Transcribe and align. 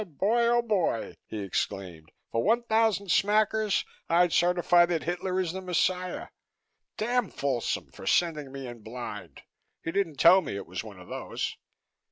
"Boy, 0.03 0.47
oh 0.47 0.63
boy!" 0.63 1.13
he 1.27 1.43
exclaimed, 1.43 2.11
"for 2.31 2.41
one 2.41 2.63
thousand 2.63 3.09
smackers 3.11 3.85
I'd 4.09 4.33
certify 4.33 4.87
that 4.87 5.03
Hitler 5.03 5.39
is 5.39 5.51
the 5.53 5.61
Messiah. 5.61 6.29
Damn 6.97 7.29
Folsom 7.29 7.91
for 7.91 8.07
sending 8.07 8.51
me 8.51 8.65
in 8.65 8.81
blind! 8.81 9.43
He 9.83 9.91
didn't 9.91 10.15
tell 10.15 10.41
me 10.41 10.55
it 10.55 10.65
was 10.65 10.83
one 10.83 10.99
of 10.99 11.07
those." 11.07 11.55